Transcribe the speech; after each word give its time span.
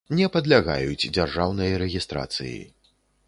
Не 0.19 0.27
падлягаюць 0.35 1.09
дзяржаўнай 1.17 1.77
рэгiстрацыi. 1.83 2.57